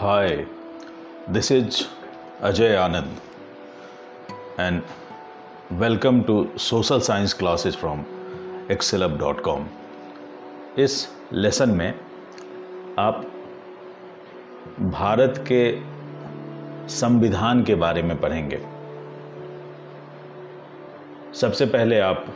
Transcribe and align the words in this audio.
Hi 0.00 0.46
this 1.30 1.52
is 1.52 1.82
Ajay 2.42 2.76
Anand 2.76 3.16
and 4.60 4.82
welcome 5.72 6.22
to 6.22 6.48
social 6.58 7.00
science 7.00 7.32
classes 7.32 7.76
from 7.76 8.04
Excelab 8.70 9.18
dot 9.18 9.40
com 9.40 9.66
इस 10.78 11.08
lesson 11.32 11.70
में 11.70 11.94
आप 12.98 13.26
भारत 14.80 15.44
के 15.52 15.80
संविधान 16.88 17.64
के 17.64 17.74
बारे 17.74 18.02
में 18.02 18.20
पढ़ेंगे। 18.20 18.62
सबसे 21.34 21.66
पहले 21.66 22.00
आप 22.00 22.26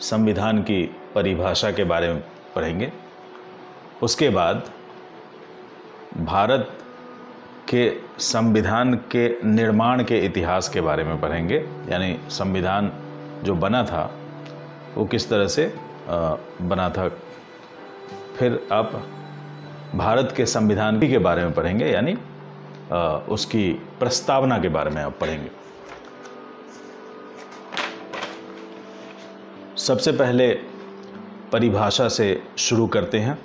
संविधान 0.00 0.62
की 0.62 0.96
परिभाषा 1.14 1.70
के 1.70 1.84
बारे 1.84 2.12
में 2.12 2.24
पढ़ेंगे। 2.56 2.92
उसके 4.02 4.28
बाद 4.30 4.70
भारत 6.20 6.68
के 7.68 7.90
संविधान 8.18 8.94
के 9.12 9.28
निर्माण 9.44 10.02
के 10.04 10.18
इतिहास 10.18 10.68
के 10.68 10.80
बारे 10.80 11.04
में 11.04 11.20
पढ़ेंगे। 11.20 11.56
यानी 11.88 12.18
संविधान 12.30 12.90
जो 13.44 13.54
बना 13.54 13.82
था, 13.84 14.10
वो 14.94 15.04
किस 15.04 15.28
तरह 15.28 15.46
से 15.48 15.72
बना 16.08 16.88
था। 16.90 17.08
फिर 18.38 18.68
आप 18.72 18.92
भारत 19.94 20.34
के 20.36 20.46
संविधान 20.46 21.00
के 21.00 21.18
बारे 21.18 21.44
में 21.44 21.52
पढ़ेंगे, 21.52 21.86
यानी 21.86 22.16
उसकी 23.32 23.70
प्रस्तावना 23.98 24.58
के 24.58 24.68
बारे 24.68 24.90
में 24.90 25.02
आप 25.02 25.18
पढ़ेंगे। 25.20 25.50
सबसे 29.78 30.12
पहले 30.12 30.48
परिभाषा 31.52 32.08
से 32.08 32.42
शुरू 32.58 32.86
करते 32.86 33.18
हैं। 33.18 33.38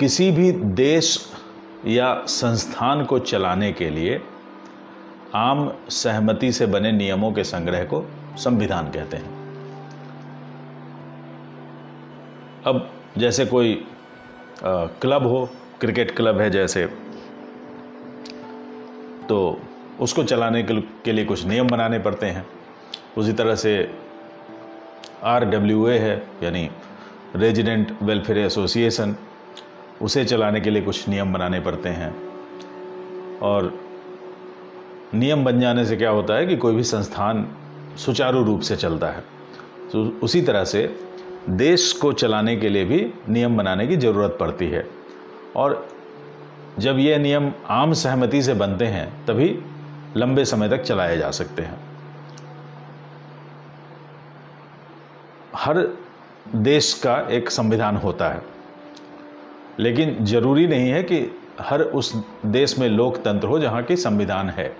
किसी 0.00 0.30
भी 0.30 0.50
देश 0.52 1.06
या 1.86 2.14
संस्थान 2.28 3.04
को 3.04 3.18
चलाने 3.18 3.72
के 3.72 3.88
लिए 3.90 4.20
आम 5.34 5.72
सहमति 5.88 6.52
से 6.52 6.66
बने 6.66 6.92
नियमों 6.92 7.32
के 7.32 7.44
संग्रह 7.44 7.84
को 7.84 8.04
संविधान 8.38 8.90
कहते 8.90 9.16
हैं। 9.16 9.36
अब 12.66 12.90
जैसे 13.18 13.46
कोई 13.46 13.74
आ, 14.64 14.86
क्लब 15.02 15.26
हो 15.26 15.48
क्रिकेट 15.80 16.16
क्लब 16.16 16.40
है 16.40 16.50
जैसे 16.50 16.86
तो 19.28 19.60
उसको 20.00 20.24
चलाने 20.24 20.62
के 21.04 21.12
लिए 21.12 21.24
कुछ 21.24 21.44
नियम 21.46 21.68
बनाने 21.68 21.98
पड़ते 21.98 22.26
हैं। 22.26 22.46
उसी 23.16 23.32
तरह 23.32 23.54
से 23.54 23.72
आर 25.24 25.44
डब्ल्यू 25.44 25.86
ए 25.88 25.98
है 25.98 26.16
यानी 26.42 26.68
रेजिडेंट 27.36 27.96
वेलफेयर 28.02 28.38
एसोसिएशन 28.38 29.16
उसे 30.02 30.24
चलाने 30.24 30.60
के 30.60 30.70
लिए 30.70 30.82
कुछ 30.82 31.08
नियम 31.08 31.32
बनाने 31.32 31.60
पड़ते 31.60 31.88
हैं। 31.88 32.28
और 33.38 33.78
नियम 35.14 35.44
बन 35.44 35.60
जाने 35.60 35.86
से 35.86 35.96
क्या 35.96 36.10
होता 36.10 36.34
है 36.34 36.46
कि 36.46 36.56
कोई 36.56 36.74
भी 36.74 36.82
संस्थान 36.82 37.56
सुचारू 37.96 38.44
रूप 38.44 38.60
से 38.60 38.76
चलता 38.76 39.06
है। 39.06 39.24
तो 39.92 40.20
उसी 40.22 40.42
तरह 40.42 40.64
से 40.64 41.00
देश 41.50 41.92
को 41.92 42.12
चलाने 42.12 42.56
के 42.56 42.68
लिए 42.68 42.84
भी 42.84 43.12
नियम 43.28 43.56
बनाने 43.56 43.86
की 43.86 43.96
ज़रूरत 43.96 44.36
पड़ती 44.40 44.66
है। 44.66 44.86
और 45.56 45.88
जब 46.78 46.98
ये 46.98 47.18
नियम 47.18 47.52
आम 47.68 47.92
सहमति 47.92 48.42
से 48.42 48.54
बनते 48.54 48.86
हैं, 48.86 49.26
तभी 49.26 49.58
लंबे 50.16 50.44
समय 50.44 50.68
तक 50.68 50.82
चलाए 50.82 51.16
जा 51.16 51.30
सकते 51.30 51.62
हैं। 51.62 51.80
हर 55.56 55.88
देश 56.54 56.94
का 56.94 57.28
एक 57.30 57.50
संविधान 57.50 57.96
होता 57.96 58.28
है। 58.28 58.57
लेकिन 59.80 60.24
ज़रूरी 60.24 60.66
नहीं 60.66 60.90
है 60.90 61.02
कि 61.02 61.36
हर 61.60 61.82
उस 61.82 62.22
देश 62.46 62.78
में 62.78 62.88
लोकतंत्र 62.88 63.48
हो 63.48 63.58
जहाँ 63.58 63.82
की 63.82 63.96
संविधान 63.96 64.50
है। 64.50 64.76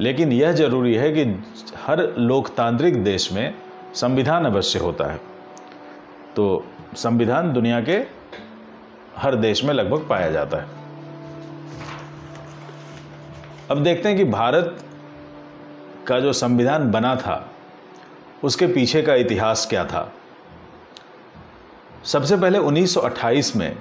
लेकिन 0.00 0.32
यह 0.32 0.52
ज़रूरी 0.52 0.94
है 0.94 1.12
कि 1.12 1.44
हर 1.76 2.14
लोकतांत्रिक 2.18 3.04
देश 3.04 3.32
में 3.32 3.54
संविधान 3.94 4.44
अवश्य 4.44 4.78
होता 4.78 5.12
है। 5.12 5.20
तो 6.36 6.66
संविधान 6.94 7.52
दुनिया 7.52 7.80
के 7.80 8.06
हर 9.16 9.34
देश 9.34 9.64
में 9.64 9.74
लगभग 9.74 10.08
पाया 10.08 10.30
जाता 10.30 10.56
है। 10.56 10.66
अब 13.70 13.82
देखते 13.82 14.08
हैं 14.08 14.18
कि 14.18 14.24
भारत 14.24 14.84
का 16.06 16.20
जो 16.20 16.32
संविधान 16.32 16.90
बना 16.90 17.16
था, 17.16 17.50
उसके 18.44 18.66
पीछे 18.66 19.02
का 19.02 19.14
इतिहास 19.14 19.66
क्या 19.70 19.84
था? 19.84 20.12
सबसे 22.04 22.36
पहले 22.36 22.58
1928 22.58 23.56
में 23.56 23.76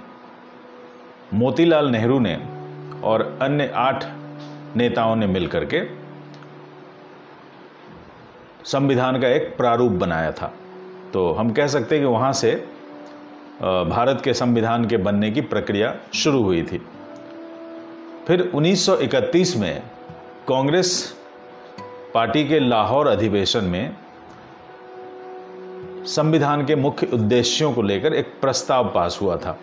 मोतीलाल 1.33 1.89
नेहरू 1.89 2.19
ने 2.19 2.35
और 3.03 3.37
अन्य 3.41 3.71
आठ 3.75 4.05
नेताओं 4.75 5.15
ने 5.15 5.27
मिलकर 5.27 5.65
के 5.65 5.81
संविधान 8.65 9.19
का 9.21 9.27
एक 9.27 9.55
प्रारूप 9.57 9.91
बनाया 9.91 10.31
था। 10.31 10.51
तो 11.13 11.31
हम 11.31 11.51
कह 11.51 11.67
सकते 11.67 11.95
हैं 11.95 12.03
कि 12.03 12.11
वहाँ 12.11 12.31
से 12.33 12.51
भारत 13.61 14.21
के 14.23 14.33
संविधान 14.33 14.85
के 14.85 14.97
बनने 14.97 15.31
की 15.31 15.41
प्रक्रिया 15.41 15.95
शुरू 16.13 16.43
हुई 16.43 16.63
थी। 16.63 16.81
फिर 18.27 18.51
1931 18.55 19.55
में 19.57 19.81
कांग्रेस 20.47 21.15
पार्टी 22.13 22.47
के 22.47 22.59
लाहौर 22.59 23.07
अधिवेशन 23.07 23.63
में 23.63 23.95
संविधान 26.07 26.65
के 26.65 26.75
मुख्य 26.75 27.07
उद्देश्यों 27.13 27.73
को 27.73 27.81
लेकर 27.81 28.13
एक 28.13 28.33
प्रस्ताव 28.41 28.91
पास 28.95 29.19
हुआ 29.21 29.37
था। 29.37 29.57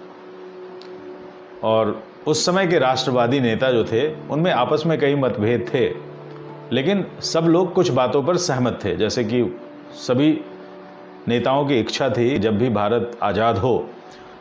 और 1.64 2.02
उस 2.26 2.44
समय 2.46 2.66
के 2.66 2.78
राष्ट्रवादी 2.78 3.40
नेता 3.40 3.70
जो 3.72 3.84
थे, 3.84 4.08
उनमें 4.26 4.50
आपस 4.52 4.82
में 4.86 4.98
कई 4.98 5.14
मतभेद 5.14 5.66
थे। 5.74 5.88
लेकिन 6.72 7.04
सब 7.22 7.44
लोग 7.44 7.72
कुछ 7.72 7.90
बातों 7.90 8.22
पर 8.22 8.36
सहमत 8.36 8.78
थे, 8.84 8.96
जैसे 8.96 9.24
कि 9.24 9.42
सभी 9.96 10.40
नेताओं 11.28 11.66
की 11.66 11.78
इच्छा 11.80 12.08
थी, 12.08 12.38
जब 12.38 12.58
भी 12.58 12.68
भारत 12.70 13.18
आज़ाद 13.22 13.58
हो 13.58 13.88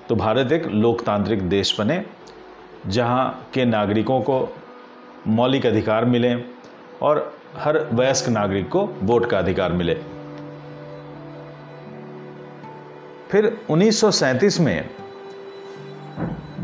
तो 0.10 0.16
भारत 0.16 0.52
एक 0.52 0.66
लोकतांत्रिक 0.66 1.42
देश 1.50 1.80
बने, 1.80 2.04
जहाँ 2.88 3.48
के 3.54 3.66
नागरिकों 3.66 4.20
को 4.22 4.48
मौलिक 5.28 5.66
अधिकार 5.66 6.06
मिले 6.06 6.36
और 7.02 7.34
हर 7.58 7.78
वयस्क 7.94 8.30
नागरिक 8.30 8.70
को 8.70 8.86
वोट 9.02 9.26
का 9.26 9.40
अधिकार 9.40 9.74
मिले। 9.74 9.94
फिर 13.30 13.58
1937 13.70 14.60
में 14.60 14.90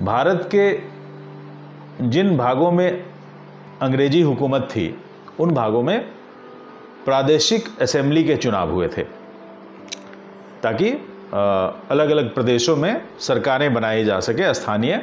भारत 0.01 0.49
के 0.55 2.09
जिन 2.09 2.35
भागों 2.37 2.71
में 2.71 3.03
अंग्रेज़ी 3.81 4.21
हुकूमत 4.21 4.67
थी, 4.71 4.95
उन 5.39 5.51
भागों 5.51 5.81
में 5.83 5.99
प्रादेशिक 7.05 7.67
असेंबली 7.81 8.23
के 8.23 8.35
चुनाव 8.35 8.71
हुए 8.71 8.87
थे, 8.87 9.03
ताकि 10.63 10.89
अलग 11.33 12.09
अलग 12.09 12.33
प्रदेशों 12.33 12.75
में 12.75 13.01
सरकारें 13.19 13.73
बनाई 13.73 14.03
जा 14.03 14.19
सके 14.19 14.53
स्थानीय 14.53 14.95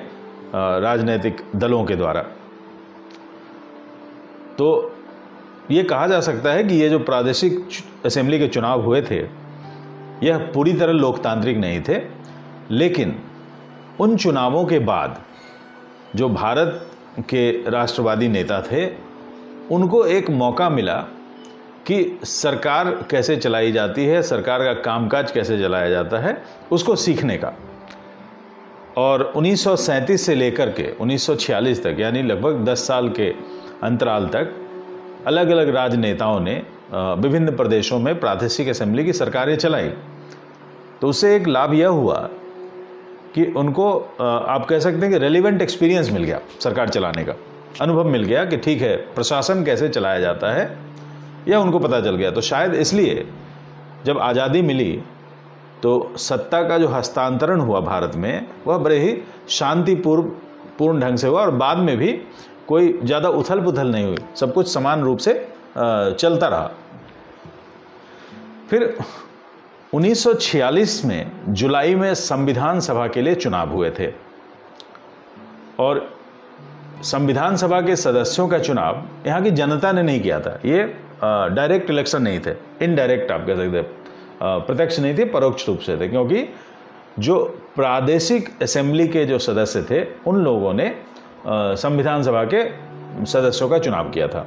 राजनीतिक 0.55 1.43
दलों 1.57 1.85
के 1.85 1.97
द्वारा। 1.97 2.23
तो 4.59 4.69
ये 5.71 5.83
कहा 5.85 6.07
जा 6.07 6.21
सकता 6.21 6.53
है 6.53 6.65
कि 6.65 6.75
ये 6.75 6.89
जो 6.89 6.99
प्रादेशिक 7.01 7.69
असेंबली 8.07 8.39
के 8.39 8.49
चुनाव 8.49 8.83
हुए 8.83 9.03
थे, 9.03 9.19
यह 10.23 10.39
पूरी 10.55 10.73
तरह 10.73 10.93
लोकतांत्रिक 10.93 11.57
नहीं 11.57 11.81
थे, 11.89 12.01
लेकिन 12.71 13.15
उन 14.01 14.17
चुनावों 14.17 14.65
के 14.65 14.79
बाद 14.79 15.19
जो 16.17 16.29
भारत 16.29 16.91
के 17.21 17.71
राष्ट्रवादी 17.71 18.29
नेता 18.29 18.61
थे, 18.63 18.87
उनको 19.71 20.05
एक 20.07 20.31
मौका 20.31 20.69
मिला 20.71 20.97
कि 21.87 22.19
सरकार 22.25 22.91
कैसे 23.11 23.37
चलाई 23.37 23.73
जाती 23.73 24.05
है, 24.07 24.23
सरकार 24.23 24.65
का 24.65 24.73
कामकाज 24.83 25.31
कैसे 25.31 25.59
चलाया 25.59 25.89
जाता 25.91 26.19
है, 26.19 26.37
उसको 26.73 26.97
सीखने 26.97 27.37
का। 27.37 27.53
और 28.97 29.33
1937 29.37 30.27
से 30.27 30.35
लेकर 30.35 30.71
के 30.71 30.91
1946 31.01 31.83
तक, 31.83 31.97
यानी 32.01 32.23
लगभग 32.23 32.65
10 32.65 32.87
साल 32.89 33.09
के 33.11 33.31
अंतराल 33.83 34.27
तक 34.27 34.55
अलग 35.27 35.49
अलग 35.49 35.75
राजनेताओं 35.75 36.41
ने 36.41 36.63
विभिन्न 36.95 37.57
प्रदेशों 37.57 37.99
में 37.99 38.19
प्रादेशिक 38.21 38.69
असेंबली 38.69 39.05
की 39.05 39.13
सरकारें 39.13 39.57
चलाई। 39.57 39.93
तो 41.01 41.09
उससे 41.09 41.37
एक 41.37 41.49
लाभ 41.49 41.75
यह 41.75 41.89
हुआ 41.89 42.29
कि 43.39 43.45
उनको 43.55 43.91
आप 44.21 44.65
कह 44.67 44.79
सकते 44.79 44.99
हैं 44.99 45.11
कि 45.11 45.19
रेलिवेंट 45.19 45.63
एक्सपीरियंस 45.63 46.11
मिल 46.11 46.25
गया 46.25 46.41
सरकार 46.61 46.89
चलाने 46.91 47.25
का। 47.25 47.35
अनुभव 47.81 48.05
मिल 48.07 48.25
गया 48.25 48.45
कि 48.45 48.57
ठीक 48.59 48.81
है, 48.83 48.97
प्रशासन 49.15 49.65
कैसे 49.65 49.89
चलाया 49.91 50.21
जाता 50.21 50.53
है 50.53 50.65
यह 51.49 51.57
उनको 51.57 51.79
पता 51.79 52.01
चल 52.01 52.17
गया। 52.17 52.31
तो 52.31 52.41
शायद 52.43 52.75
इसलिए 52.77 53.27
जब 54.07 54.19
आज़ादी 54.21 54.63
मिली 54.63 54.91
तो 55.83 55.91
सत्ता 56.19 56.63
का 56.69 56.79
जो 56.79 56.89
हस्तांतरण 56.89 57.61
हुआ 57.61 57.81
भारत 57.81 58.17
में, 58.17 58.47
वह 58.67 58.79
बड़े 58.79 58.99
ही 58.99 59.17
शांतिपूर्व, 59.49 60.23
पूर्ण 60.79 61.01
ढंग 61.01 61.19
से 61.19 61.27
हुआ 61.27 61.41
और 61.43 61.51
बाद 61.53 61.79
में 61.79 61.97
भी 61.97 62.13
कोई 62.69 62.99
ज़्यादा 63.03 63.29
उथल 63.31 63.61
पुथल 63.61 63.89
नहीं 63.89 64.07
हुई। 64.07 64.19
सब 64.37 64.53
कुछ 64.55 64.69
समान 64.69 65.03
रूप 65.03 65.19
से 65.19 65.35
चलता 65.77 66.49
रहा। 66.49 66.71
फिर 68.71 68.97
1946 69.93 71.05
में 71.05 71.31
जुलाई 71.49 71.95
में 71.95 72.15
संविधान 72.15 72.81
सभा 72.81 73.07
के 73.09 73.23
लिए 73.23 73.35
चुनाव 73.35 73.71
हुए 73.71 73.91
थे। 73.91 74.13
और 75.81 76.09
संविधान 77.03 77.57
सभा 77.57 77.81
के 77.81 77.97
सदस्यों 77.97 78.47
का 78.49 78.59
चुनाव 78.59 79.03
यहाँ 79.27 79.43
की 79.43 79.51
जनता 79.51 79.93
ने 79.93 80.03
नहीं 80.03 80.21
किया 80.21 80.41
था। 80.41 80.59
ये 80.65 80.83
डायरेक्ट 81.23 81.91
इलेक्शन 81.91 82.23
नहीं 82.23 82.41
थे। 82.41 82.55
इनडायरेक्ट 82.85 83.31
आप 83.33 83.47
कह 83.47 83.57
सकते 83.57 83.83
प्रत्यक्ष 84.43 84.99
नहीं 84.99 85.17
थे, 85.19 85.25
परोक्ष 85.25 85.69
रूप 85.69 85.79
से 85.79 85.97
थे। 85.97 86.09
क्योंकि 86.09 86.45
जो 87.19 87.39
प्रादेशिक 87.77 88.51
असेंबली 88.63 89.09
के 89.09 89.25
जो 89.25 89.39
सदस्य 89.39 89.83
थे, 89.91 90.05
उन 90.27 90.37
लोगों 90.37 90.73
ने 90.75 90.95
संविधान 91.49 92.23
सभा 92.23 92.45
के 92.55 92.63
सदस्यों 93.27 93.69
का 93.69 93.79
चुनाव 93.79 94.11
किया 94.11 94.29
था। 94.29 94.47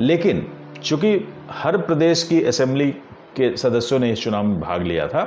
लेकिन 0.00 0.46
चूँकि 0.84 1.28
हर 1.50 1.76
प्रदेश 1.78 2.22
की 2.22 2.42
असेंबली 2.44 2.94
के 3.36 3.56
सदस्यों 3.56 3.98
ने 3.98 4.10
इस 4.12 4.22
चुनाव 4.22 4.44
में 4.44 4.60
भाग 4.60 4.82
लिया 4.82 5.06
था। 5.08 5.24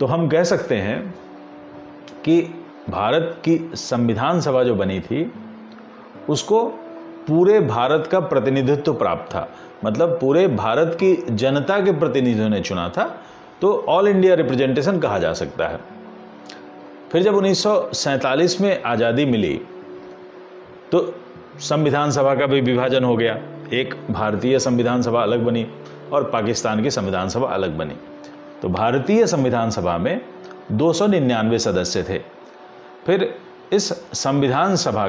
तो 0.00 0.06
हम 0.06 0.28
कह 0.28 0.44
सकते 0.44 0.76
हैं 0.76 0.98
कि 2.24 2.40
भारत 2.90 3.36
की 3.44 3.58
संविधान 3.74 4.40
सभा 4.40 4.62
जो 4.62 4.74
बनी 4.74 5.00
थी, 5.00 5.30
उसको 6.28 6.64
पूरे 7.26 7.58
भारत 7.60 8.08
का 8.12 8.20
प्रतिनिधित्व 8.20 8.92
प्राप्त 8.94 9.32
था। 9.32 9.48
मतलब 9.84 10.18
पूरे 10.20 10.46
भारत 10.48 10.96
की 11.02 11.14
जनता 11.30 11.78
के 11.80 11.92
प्रतिनिधियों 11.92 12.48
ने 12.48 12.60
चुना 12.60 12.88
था 12.88 13.04
तो 13.60 13.72
ऑल 13.88 14.08
इंडिया 14.08 14.34
रिप्रेजेंटेशन 14.34 14.98
कहा 15.00 15.18
जा 15.18 15.32
सकता 15.34 15.68
है। 15.68 15.78
फिर 17.12 17.22
जब 17.22 17.34
उन्नीस 17.34 18.56
में 18.60 18.82
आज़ादी 18.82 19.24
मिली 19.26 19.60
तो 20.92 21.02
संविधान 21.60 22.10
सभा 22.10 22.34
का 22.34 22.46
भी 22.46 22.60
विभाजन 22.60 23.04
हो 23.04 23.16
गया। 23.16 23.38
एक 23.72 23.94
भारतीय 24.10 24.58
संविधान 24.58 25.02
सभा 25.02 25.22
अलग 25.22 25.44
बनी। 25.44 25.66
और 26.12 26.24
पाकिस्तान 26.24 26.82
की 26.82 26.90
संविधान 26.90 27.28
सभा 27.28 27.46
अलग 27.46 27.76
बनी। 27.78 27.94
तो 28.62 28.68
भारतीय 28.68 29.26
संविधान 29.26 29.70
सभा 29.70 29.98
में 29.98 30.20
दो 30.72 30.92
सौ 30.92 31.06
निन्यानवे 31.06 31.58
सदस्य 31.58 32.02
थे। 32.02 32.18
फिर 33.06 33.34
इस 33.72 33.88
संविधान 34.12 34.76
सभा 34.76 35.08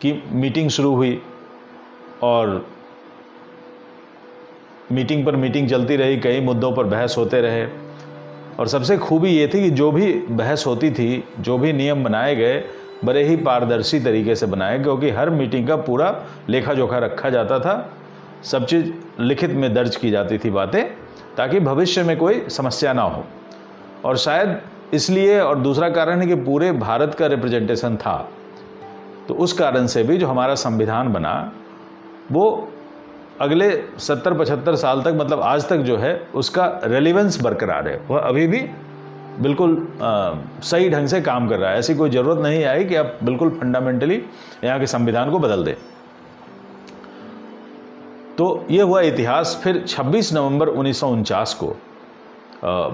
की 0.00 0.22
मीटिंग 0.32 0.70
शुरू 0.70 0.94
हुई 0.94 1.22
और 2.22 2.66
मीटिंग 4.92 5.26
पर 5.26 5.36
मीटिंग 5.36 5.68
चलती 5.68 5.96
रही, 5.96 6.20
कई 6.20 6.40
मुद्दों 6.40 6.72
पर 6.72 6.84
बहस 6.84 7.14
होते 7.18 7.40
रहे। 7.40 7.66
और 8.58 8.68
सबसे 8.68 8.98
खूबी 8.98 9.30
ये 9.30 9.46
थी 9.46 9.62
कि 9.62 9.70
जो 9.70 9.92
भी 9.92 10.12
बहस 10.12 10.66
होती 10.66 10.90
थी, 10.90 11.24
जो 11.40 11.58
भी 11.58 11.72
नियम 11.72 12.04
बनाए 12.04 12.36
गए, 12.36 12.64
बड़े 13.04 13.24
ही 13.24 13.36
पारदर्शी 13.36 14.00
तरीके 14.00 14.34
से 14.34 14.46
बनाए, 14.46 14.78
क्योंकि 14.78 15.10
हर 15.10 15.30
मीटिंग 15.30 15.68
का 15.68 15.76
पूरा 15.76 16.24
लेखा 16.48 16.74
जोखा 16.74 16.98
रखा 16.98 17.30
जाता 17.30 17.58
था। 17.58 17.92
सब 18.42 18.66
चीज़ 18.66 18.90
लिखित 19.20 19.50
में 19.50 19.72
दर्ज 19.74 19.96
की 19.96 20.10
जाती 20.10 20.38
थी 20.38 20.50
बातें 20.50 20.84
ताकि 21.36 21.60
भविष्य 21.60 22.02
में 22.02 22.16
कोई 22.16 22.42
समस्या 22.48 22.92
ना 22.92 23.02
हो। 23.02 23.24
और 24.04 24.16
शायद 24.16 24.60
इसलिए 24.94 25.40
और 25.40 25.58
दूसरा 25.58 25.88
कारण 25.88 26.20
है 26.20 26.26
कि 26.26 26.34
पूरे 26.34 26.72
भारत 26.72 27.14
का 27.14 27.26
रिप्रेजेंटेशन 27.26 27.96
था। 27.96 28.16
तो 29.28 29.34
उस 29.34 29.52
कारण 29.52 29.86
से 29.86 30.02
भी 30.02 30.16
जो 30.16 30.26
हमारा 30.26 30.54
संविधान 30.54 31.12
बना 31.12 31.52
वो 32.32 32.68
अगले 33.40 33.70
सत्तर 33.98 34.34
पचहत्तर 34.34 34.76
साल 34.76 35.02
तक 35.02 35.12
मतलब 35.16 35.40
आज 35.40 35.68
तक 35.68 35.76
जो 35.76 35.96
है 35.96 36.14
उसका 36.34 36.66
रेलिवेंस 36.84 37.40
बरकरार 37.42 37.88
है। 37.88 38.00
वह 38.10 38.18
अभी 38.18 38.46
भी 38.46 38.58
बिल्कुल 39.40 39.76
आ, 40.02 40.34
सही 40.62 40.88
ढंग 40.90 41.06
से 41.06 41.20
काम 41.20 41.48
कर 41.48 41.58
रहा 41.58 41.70
है। 41.70 41.78
ऐसी 41.78 41.94
कोई 41.94 42.10
ज़रूरत 42.10 42.42
नहीं 42.42 42.64
आई 42.64 42.84
कि 42.84 42.94
आप 42.94 43.18
बिल्कुल 43.22 43.50
फंडामेंटली 43.50 44.22
यहाँ 44.64 44.78
के 44.80 44.86
संविधान 44.86 45.30
को 45.30 45.38
बदल 45.38 45.64
दें। 45.64 45.74
तो 48.42 48.66
ये 48.70 48.82
हुआ 48.82 49.00
इतिहास 49.00 49.60
फिर 49.64 49.84
26 49.88 50.32
नवंबर 50.32 50.68
उन्नीस 50.68 51.00
सौ 51.00 51.08
उनचास 51.08 51.54
को 51.54 51.66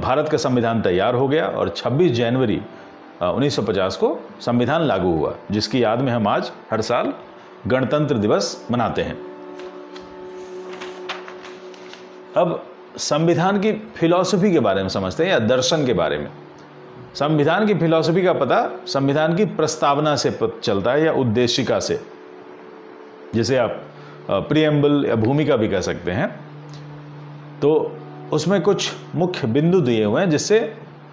भारत 0.01 0.29
का 0.29 0.39
संविधान 0.39 0.83
तैयार 0.83 1.15
हो 1.15 1.29
गया 1.29 1.47
और 1.47 1.69
26 1.69 2.09
जनवरी 2.09 2.61
1950 3.23 3.97
को 3.97 4.21
संविधान 4.41 4.83
लागू 4.83 5.13
हुआ, 5.13 5.35
जिसकी 5.51 5.83
याद 5.83 6.01
में 6.01 6.13
हम 6.13 6.29
आज 6.29 6.53
हर 6.71 6.81
साल 6.81 7.13
गणतंत्र 7.67 8.15
दिवस 8.15 8.67
मनाते 8.71 9.03
हैं। 9.03 9.17
अब 12.37 12.63
संविधान 12.99 13.61
की 13.61 13.73
फिलॉसफी 13.73 14.53
के 14.53 14.61
बारे 14.61 14.83
में 14.83 14.89
समझते 14.89 15.25
हैं 15.25 15.31
या 15.31 15.39
दर्शन 15.39 15.87
के 15.87 15.93
बारे 15.93 16.19
में? 16.19 16.29
संविधान 17.15 17.67
की 17.67 17.75
फिलॉसफी 17.75 18.23
का 18.23 18.33
पता 18.33 18.71
संविधान 18.87 19.37
की 19.37 19.45
प्रस्तावना 19.45 20.17
से 20.17 20.39
चलता 20.63 20.93
है 20.93 21.05
या 21.05 21.13
उद्देशिका 21.13 21.81
से? 21.81 22.01
जिसे 23.35 23.57
आप 23.57 23.83
प्रियम्बल 24.31 25.05
या 25.09 25.15
भूमिका 25.17 25.57
भी 25.57 25.69
कह 25.69 25.81
सकते 25.81 26.11
हैं। 26.11 26.29
तो 27.61 27.71
उसमें 28.33 28.61
कुछ 28.63 28.93
मुख्य 29.15 29.47
बिंदु 29.47 29.81
दिए 29.81 30.05
हुए 30.05 30.21
हैं 30.21 30.31
जिससे 30.31 30.59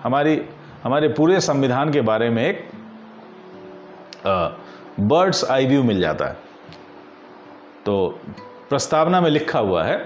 हमारी 0.03 0.41
हमारे 0.83 1.07
पूरे 1.09 1.39
संविधान 1.41 1.91
के 1.91 2.01
बारे 2.01 2.29
में 2.29 2.43
एक 2.43 2.67
बर्ड्स 4.99 5.43
आई 5.51 5.65
व्यू 5.65 5.83
मिल 5.83 5.99
जाता 6.01 6.25
है। 6.25 6.37
तो 7.85 8.19
प्रस्तावना 8.69 9.21
में 9.21 9.29
लिखा 9.29 9.59
हुआ 9.59 9.83
है 9.83 9.97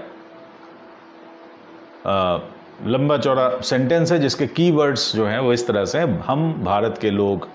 आ, 2.06 2.38
लंबा 2.86 3.16
चौड़ा 3.18 3.48
सेंटेंस 3.60 4.12
है 4.12 4.18
जिसके 4.18 4.46
कीवर्ड्स 4.46 5.14
जो 5.16 5.26
हैं 5.26 5.38
वो 5.38 5.52
इस 5.52 5.66
तरह 5.66 5.84
से 5.84 5.98
हैं। 5.98 6.20
हम 6.20 6.52
भारत 6.64 6.98
के 7.00 7.10
लोग 7.10 7.48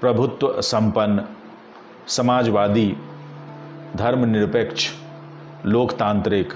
प्रभुत्व 0.00 0.60
संपन्न 0.60 1.24
समाजवादी 2.08 2.94
धर्मनिरपेक्ष, 3.96 4.90
लोकतांत्रिक, 5.66 6.52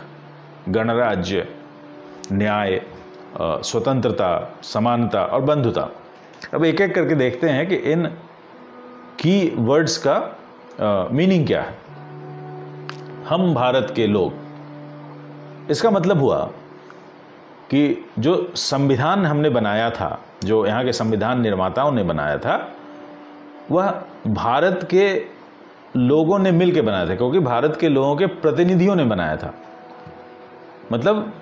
गणराज्य, 0.69 1.47
न्याय 2.33 2.81
स्वतंत्रता, 3.41 4.59
समानता 4.63 5.25
और 5.25 5.41
बंधुता। 5.41 5.89
अब 6.55 6.65
एक 6.65 6.81
एक 6.81 6.95
करके 6.95 7.15
देखते 7.15 7.49
हैं 7.49 7.67
कि 7.69 7.75
इन 7.93 8.07
की 9.21 9.53
वर्ड्स 9.57 9.97
का 10.07 11.09
मीनिंग 11.13 11.47
क्या 11.47 11.63
है। 11.63 11.75
हम 13.29 13.55
भारत 13.55 13.93
के 13.97 14.07
लोग, 14.07 14.33
इसका 15.71 15.91
मतलब 15.91 16.19
हुआ 16.19 16.39
कि 17.71 18.11
जो 18.19 18.53
संविधान 18.57 19.27
हमने 19.27 19.51
बनाया 19.51 19.91
था, 19.91 20.19
जो 20.45 20.67
यहाँ 20.67 20.85
के 20.85 20.93
संविधान 20.93 21.41
निर्माताओं 21.41 21.93
ने 21.93 22.03
बनाया 22.03 22.39
था, 22.39 22.57
वह 23.71 23.91
भारत 24.27 24.87
के 24.91 25.36
लोगों 25.97 26.39
ने 26.39 26.51
मिल 26.51 26.73
के 26.73 26.83
बनाया 26.83 27.09
था, 27.09 27.15
क्योंकि 27.15 27.39
भारत 27.41 27.77
के 27.81 27.89
लोगों 27.89 28.17
के 28.17 28.27
प्रतिनिधियों 28.27 28.97
ने 28.97 29.05
बनाया 29.05 29.37
था। 29.37 29.53
मतलब 30.93 31.33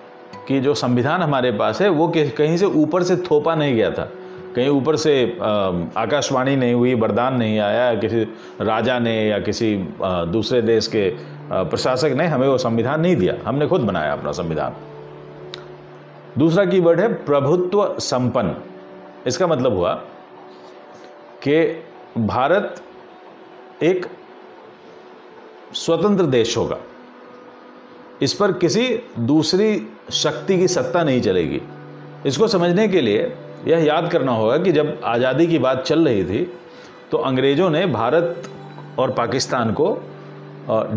कि 0.49 0.61
जो 0.61 0.75
संविधान 0.75 1.23
हमारे 1.23 1.51
पास 1.53 1.81
है, 1.83 1.89
वो 1.89 2.13
कहीं 2.17 2.57
से 2.57 2.67
ऊपर 2.67 3.03
से 3.03 3.17
थोपा 3.17 3.55
नहीं 3.55 3.75
गया 3.75 3.91
था। 3.91 4.11
कहीं 4.57 4.69
ऊपर 4.69 4.97
से 4.97 5.13
आकाशवाणी 5.97 6.57
नहीं 6.57 6.75
हुई, 6.75 6.95
वरदान 6.95 7.37
नहीं 7.37 7.59
आया, 7.59 7.95
किसी 7.95 8.23
राजा 8.61 8.99
ने 8.99 9.15
या 9.29 9.39
किसी 9.39 9.75
दूसरे 10.03 10.63
देश 10.63 10.87
के 10.87 11.09
प्रशासक 11.53 12.09
ने 12.09 12.27
हमें 12.27 12.47
वो 12.49 12.59
संविधान 12.59 13.01
नहीं 13.01 13.17
दिया। 13.17 13.35
हमने 13.47 13.67
खुद 13.67 13.81
बनाया 13.81 14.13
अपना 14.13 14.33
संविधान। 14.33 14.75
दूसरा 16.39 16.65
कीवर्ड 16.65 17.01
है 17.01 17.13
प्रभुत्व 17.25 17.85
संपन्न। 18.01 18.55
इसका 19.27 19.47
मतलब 19.47 19.75
हुआ 19.75 19.93
कि 21.43 21.83
भारत 22.19 22.81
एक 23.83 24.07
स्वतंत्र 25.75 26.27
देश 26.27 26.57
होगा। 26.57 26.79
इस 28.23 28.33
पर 28.33 28.53
किसी 28.55 28.87
दूसरी 29.21 29.87
शक्ति 30.13 30.59
की 30.59 30.69
सत्ता 30.69 31.03
नहीं 31.05 31.21
चलेगी। 31.21 31.61
इसको 32.27 32.49
समझने 32.49 32.87
के 32.89 33.01
लिए 33.01 33.33
यह 33.67 33.85
याद 33.85 34.11
करना 34.13 34.33
होगा 34.33 34.57
कि 34.59 34.73
जब 34.73 35.01
आज़ादी 35.05 35.47
की 35.47 35.59
बात 35.59 35.83
चल 35.83 36.09
रही 36.09 36.25
थी 36.25 36.45
तो 37.11 37.19
अंग्रेज़ों 37.21 37.71
ने 37.71 37.85
भारत 37.89 38.49
और 38.99 39.11
पाकिस्तान 39.13 39.73
को 39.73 39.93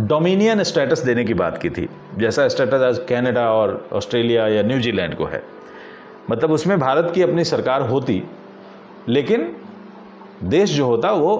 डोमिनियन 0.07 0.63
स्टेटस 0.63 0.99
देने 0.99 1.23
की 1.25 1.33
बात 1.33 1.57
की 1.57 1.69
थी। 1.69 1.87
जैसा 2.17 2.47
स्टेटस 2.47 2.81
आज 2.83 2.99
कनाडा 3.09 3.49
और 3.51 3.89
ऑस्ट्रेलिया 3.93 4.47
या 4.47 4.63
न्यूजीलैंड 4.63 5.15
को 5.15 5.25
है। 5.25 5.43
मतलब 6.29 6.51
उसमें 6.51 6.79
भारत 6.79 7.11
की 7.15 7.21
अपनी 7.21 7.43
सरकार 7.45 7.81
होती, 7.81 8.23
लेकिन 9.09 9.55
देश 10.45 10.71
जो 10.71 10.85
होता 10.85 11.11
वो 11.13 11.35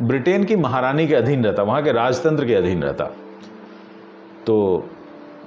ब्रिटेन 0.00 0.44
की 0.44 0.56
महारानी 0.56 1.08
के 1.08 1.14
अधीन 1.14 1.44
रहता, 1.44 1.62
वहाँ 1.62 1.82
के 1.82 1.92
राजतंत्र 1.92 2.46
के 2.46 2.54
अधीन 2.54 2.82
रहता। 2.82 3.04
तो 4.46 4.86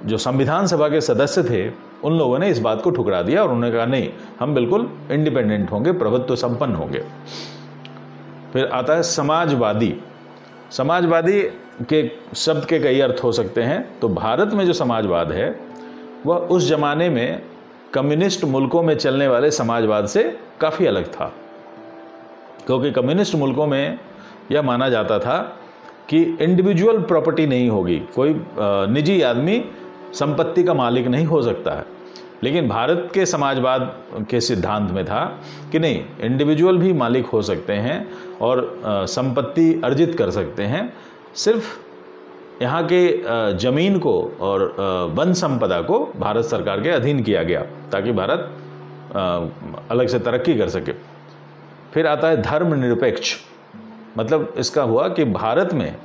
जो 0.04 0.18
संविधान 0.18 0.66
सभा 0.66 0.88
के 0.88 1.00
सदस्य 1.00 1.42
थे, 1.42 1.70
उन 2.04 2.18
लोगों 2.18 2.38
ने 2.38 2.48
इस 2.48 2.58
बात 2.58 2.82
को 2.82 2.90
ठुकरा 2.90 3.22
दिया 3.22 3.42
और 3.42 3.52
उन्होंने 3.52 3.76
कहा, 3.76 3.86
नहीं, 3.86 4.12
हम 4.40 4.54
बिल्कुल 4.54 4.98
इंडिपेंडेंट 5.10 5.72
होंगे, 5.72 5.92
प्रभुत्व 5.92 6.36
संपन्न 6.36 6.74
होंगे। 6.74 7.04
फिर 8.52 8.66
आता 8.66 8.94
है 8.94 9.02
समाजवादी। 9.02 10.00
समाजवादी 10.70 11.42
के 11.82 12.10
शब्द 12.36 12.64
के 12.64 12.78
कई 12.78 13.00
अर्थ 13.00 13.24
हो 13.24 13.32
सकते 13.32 13.62
हैं। 13.62 14.00
तो 14.00 14.08
भारत 14.08 14.50
में 14.52 14.66
जो 14.66 14.72
समाजवाद 14.72 15.32
है, 15.32 15.60
वह 16.26 16.36
उस 16.36 16.68
जमाने 16.68 17.10
में 17.10 17.42
कम्युनिस्ट 17.94 18.44
मुल्कों 18.44 18.82
में 18.82 18.96
चलने 18.96 19.28
वाले 19.28 19.50
समाजवाद 19.50 20.06
से 20.06 20.38
काफ़ी 20.60 20.86
अलग 20.86 21.12
था। 21.12 21.32
क्योंकि 22.66 22.90
कम्युनिस्ट 22.90 23.34
मुल्कों 23.34 23.66
में 23.66 23.98
यह 24.52 24.62
माना 24.62 24.88
जाता 24.88 25.18
था 25.18 25.38
कि 26.08 26.22
इंडिविजुअल 26.40 27.00
प्रॉपर्टी 27.02 27.46
नहीं 27.46 27.68
होगी। 27.70 27.98
कोई 28.14 28.34
निजी 28.92 29.20
आदमी 29.22 29.62
संपत्ति 30.14 30.62
का 30.64 30.74
मालिक 30.74 31.06
नहीं 31.06 31.26
हो 31.26 31.42
सकता 31.42 31.74
है। 31.74 31.84
लेकिन 32.42 32.68
भारत 32.68 33.08
के 33.14 33.24
समाजवाद 33.26 33.92
के 34.30 34.40
सिद्धांत 34.40 34.90
में 34.90 35.04
था 35.04 35.24
कि 35.72 35.78
नहीं 35.78 36.02
इंडिविजुअल 36.20 36.78
भी 36.78 36.92
मालिक 36.92 37.26
हो 37.26 37.40
सकते 37.42 37.72
हैं 37.72 38.06
और 38.42 38.70
संपत्ति 39.08 39.80
अर्जित 39.84 40.14
कर 40.18 40.30
सकते 40.30 40.62
हैं। 40.64 40.92
सिर्फ़ 41.34 41.74
यहाँ 42.62 42.82
के 42.92 43.56
ज़मीन 43.58 43.98
को 43.98 44.12
और 44.40 44.62
वन 45.14 45.32
संपदा 45.32 45.80
को 45.82 45.98
भारत 46.16 46.44
सरकार 46.44 46.80
के 46.80 46.90
अधीन 46.90 47.22
किया 47.22 47.42
गया 47.42 47.60
ताकि 47.92 48.12
भारत 48.12 48.50
अलग 49.90 50.06
से 50.06 50.18
तरक्की 50.18 50.54
कर 50.54 50.68
सके। 50.68 50.92
फिर 51.94 52.06
आता 52.06 52.28
है 52.28 52.40
धर्म 52.42 52.74
निरपेक्ष 52.74 53.34
मतलब 54.16 54.54
इसका 54.58 54.82
हुआ 54.82 55.08
कि 55.08 55.24
भारत 55.24 55.74
में 55.74 55.96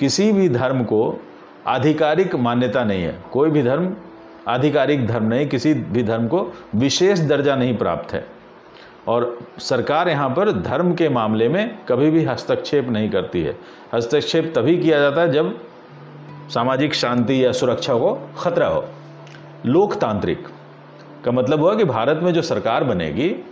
किसी 0.00 0.32
भी 0.32 0.48
धर्म 0.48 0.84
को 0.84 1.20
आधिकारिक 1.66 2.34
मान्यता 2.34 2.84
नहीं 2.84 3.02
है। 3.02 3.22
कोई 3.32 3.50
भी 3.50 3.62
धर्म, 3.62 3.96
आधिकारिक 4.48 5.06
धर्म 5.06 5.24
नहीं, 5.24 5.46
किसी 5.46 5.74
भी 5.74 6.02
धर्म 6.02 6.28
को 6.28 6.52
विशेष 6.74 7.18
दर्जा 7.18 7.56
नहीं 7.56 7.76
प्राप्त 7.76 8.12
है। 8.12 8.26
और 9.08 9.38
सरकार 9.58 10.08
यहाँ 10.08 10.30
पर 10.30 10.52
धर्म 10.52 10.94
के 10.94 11.08
मामले 11.08 11.48
में 11.48 11.78
कभी 11.88 12.10
भी 12.10 12.24
हस्तक्षेप 12.24 12.88
नहीं 12.88 13.10
करती 13.10 13.42
है। 13.42 13.58
हस्तक्षेप 13.94 14.52
तभी 14.56 14.78
किया 14.78 14.98
जाता 14.98 15.20
है 15.20 15.32
जब 15.32 15.58
सामाजिक 16.54 16.94
शांति 16.94 17.44
या 17.44 17.52
सुरक्षा 17.52 17.94
को 17.94 18.30
खतरा 18.38 18.66
हो। 18.66 18.84
लोकतांत्रिक 19.66 20.48
का 21.24 21.32
मतलब 21.32 21.60
हुआ 21.60 21.74
कि 21.74 21.84
भारत 21.84 22.20
में 22.22 22.32
जो 22.34 22.42
सरकार 22.42 22.84
बनेगी 22.84 23.44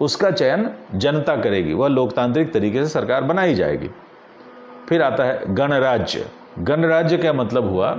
उसका 0.00 0.30
चयन 0.30 0.70
जनता 0.94 1.36
करेगी। 1.36 1.72
वह 1.72 1.88
लोकतांत्रिक 1.88 2.52
तरीके 2.52 2.78
से 2.78 2.90
सरकार 2.90 3.24
बनाई 3.24 3.54
जाएगी। 3.54 3.90
फिर 4.88 5.02
आता 5.02 5.24
है 5.24 5.54
गणराज्य। 5.54 6.26
गणराज्य 6.58 7.18
का 7.18 7.32
मतलब 7.32 7.70
हुआ? 7.70 7.94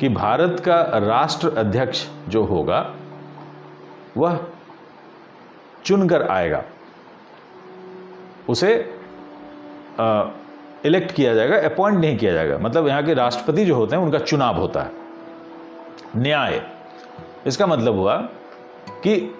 कि 0.00 0.08
भारत 0.08 0.60
का 0.60 0.80
राष्ट्र 0.94 1.48
अध्यक्ष 1.48 2.06
जो 2.28 2.44
होगा, 2.44 2.94
वह 4.16 4.40
चुनकर 5.84 6.22
आएगा। 6.22 6.64
उसे 8.48 8.74
इलेक्ट 10.84 11.12
किया 11.12 11.34
जाएगा 11.34 11.56
अपॉइंट 11.56 11.98
नहीं 11.98 12.16
किया 12.18 12.32
जाएगा। 12.32 12.58
मतलब 12.58 12.88
यहाँ 12.88 13.02
के 13.02 13.14
राष्ट्रपति 13.14 13.64
जो 13.64 13.74
होते 13.74 13.96
हैं, 13.96 14.02
उनका 14.02 14.18
चुनाव 14.18 14.56
होता 14.56 14.82
है। 14.82 14.90
न्याय। 16.16 16.62
इसका 17.46 17.66
मतलब 17.66 17.94
हुआ 17.94 18.16
कि 18.88 19.34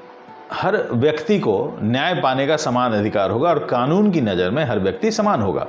हर 0.52 0.88
व्यक्ति 0.92 1.38
को 1.38 1.78
न्याय 1.82 2.14
पाने 2.14 2.46
का 2.46 2.56
समान 2.56 2.92
अधिकार 2.92 3.30
होगा 3.30 3.50
और 3.50 3.58
कानून 3.58 4.10
की 4.10 4.20
नज़र 4.20 4.50
में 4.50 4.64
हर 4.64 4.78
व्यक्ति 4.78 5.10
समान 5.10 5.42
होगा। 5.42 5.66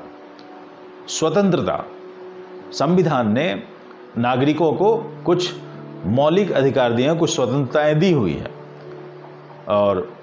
स्वतंत्रता। 1.07 1.85
संविधान 2.71 3.31
ने 3.31 3.63
नागरिकों 4.17 4.73
को 4.73 4.97
कुछ 5.25 5.53
मौलिक 6.05 6.51
अधिकार 6.51 6.93
दिए 6.93 7.07
हैं, 7.07 7.17
कुछ 7.17 7.35
स्वतंत्रताएँ 7.35 7.95
दी 7.95 8.11
हुई 8.11 8.33
हैं। 8.33 8.53
और 9.67 10.13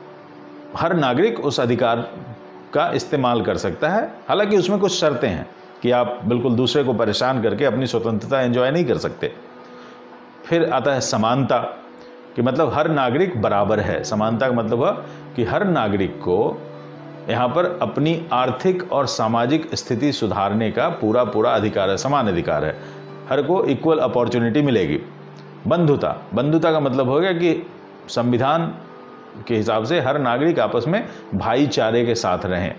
हर 0.77 0.95
नागरिक 0.95 1.41
उस 1.41 1.61
अधिकार 1.61 2.11
का 2.75 2.93
इस्तेमाल 2.93 3.43
कर 3.43 3.57
सकता 3.57 3.89
है। 3.89 4.15
हालाँकि 4.29 4.57
उसमें 4.57 4.79
कुछ 4.79 4.93
शर्तें 4.93 5.29
हैं 5.29 5.51
कि 5.83 5.91
आप 5.91 6.21
बिल्कुल 6.25 6.55
दूसरे 6.55 6.85
को 6.85 6.93
परेशान 6.93 7.43
करके 7.43 7.65
अपनी 7.65 7.87
स्वतंत्रता 7.87 8.41
एंजॉय 8.41 8.71
नहीं 8.71 8.85
कर 8.85 8.99
सकते। 8.99 9.33
फिर 10.47 10.71
आता 10.71 10.93
है 10.93 11.01
समानता। 11.01 11.83
कि 12.37 12.43
मतलब 12.43 12.73
हर 12.75 12.89
नागरिक 12.91 13.41
बराबर 13.43 13.81
है। 13.81 14.03
समानता 14.05 14.49
का 14.49 14.55
मतलब 14.55 14.79
हुआ 14.79 14.91
कि 15.37 15.45
हर 15.45 15.65
नागरिक 15.65 16.17
को 16.19 16.39
यहाँ 17.31 17.49
पर 17.49 17.79
अपनी 17.83 18.21
आर्थिक 18.33 18.93
और 18.93 19.07
सामाजिक 19.07 19.75
स्थिति 19.75 20.13
सुधारने 20.13 20.71
का 20.71 20.89
पूरा 21.01 21.25
पूरा 21.25 21.51
अधिकार 21.51 21.91
है 21.91 21.97
समान 21.97 22.29
अधिकार 22.29 22.65
है। 22.65 22.77
हर 23.31 23.43
को 23.43 23.65
इक्वल 23.65 23.99
अपॉर्चुनिटी 23.99 24.63
मिलेगी। 24.63 25.01
बंधुता। 25.67 26.15
बंधुता 26.35 26.73
का 26.73 26.81
मतलब 26.81 27.09
हो 27.09 27.21
गया 27.21 27.33
कि 27.33 27.63
संविधान 28.09 28.67
के 29.49 29.57
हिसाब 29.57 29.85
से 29.85 30.01
हर 30.01 30.19
नागरिक 30.19 30.59
आपस 30.61 30.85
में 30.89 31.05
भाईचारे 31.35 32.05
के 32.07 32.15
साथ 32.15 32.47
रहें। 32.47 32.75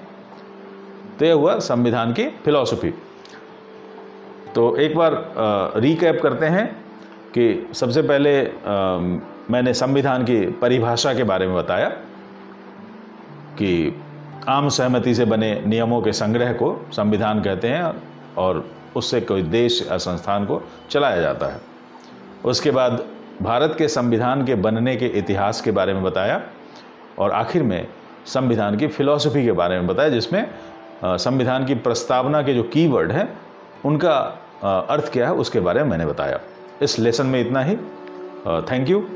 तो 1.20 1.26
यह 1.26 1.34
हुआ 1.34 1.58
संविधान 1.60 2.14
की 2.14 2.28
फिलॉसफी 2.46 2.94
तो 4.56 4.76
एक 4.78 4.96
बार 4.98 5.14
रिकैप 5.78 6.20
करते 6.24 6.46
हैं 6.46 6.68
कि 7.34 7.74
सबसे 7.74 8.02
पहले 8.02 8.40
आ, 8.42 9.36
मैंने 9.52 9.74
संविधान 9.74 10.24
की 10.24 10.40
परिभाषा 10.52 11.14
के 11.14 11.24
बारे 11.24 11.48
में 11.48 11.56
बताया 11.56 11.90
कि 13.60 14.02
आम 14.48 14.70
सहमति 14.70 15.16
से 15.16 15.26
बने 15.26 15.64
नियमों 15.68 16.02
के 16.02 16.14
संग्रह 16.14 16.54
को 16.54 16.88
संविधान 16.92 17.42
कहते 17.42 17.68
हैं 17.68 17.94
और 18.38 18.70
उससे 18.96 19.22
कोई 19.22 19.42
देश 19.42 19.88
या 19.92 19.98
संस्थान 19.98 20.46
को 20.46 20.62
चलाया 20.90 21.22
जाता 21.22 21.46
है। 21.46 21.62
उसके 22.46 22.72
बाद 22.72 23.04
भारत 23.42 23.76
के 23.78 23.88
संविधान 23.88 24.46
के 24.46 24.56
बनने 24.56 24.96
के 24.96 25.06
इतिहास 25.06 25.62
के 25.62 25.72
बारे 25.72 25.94
में 25.94 26.04
बताया 26.04 26.42
और 27.20 27.32
आखिर 27.32 27.64
में 27.64 27.88
संविधान 28.26 28.78
की 28.78 28.88
फिलॉसफी 28.88 29.44
के 29.46 29.52
बारे 29.52 29.76
में 29.76 29.88
बताया, 29.88 30.10
जिसमें 30.10 30.50
संविधान 31.04 31.66
की 31.66 31.76
प्रस्तावना 31.76 32.42
के 32.42 32.54
जो 32.54 32.64
कीवर्ड 32.64 33.12
हैं, 33.12 33.38
उनका 33.86 34.18
अर्थ 34.90 35.12
क्या 35.12 35.28
है 35.28 35.34
उसके 35.34 35.60
बारे 35.60 35.84
में 35.84 35.90
मैंने 35.90 36.06
बताया। 36.06 36.40
इस 36.82 37.00
लेसन 37.00 37.26
में 37.26 37.40
इतना 37.42 37.64
ही। 37.64 37.76
Thank 38.72 38.90
you. 38.90 39.08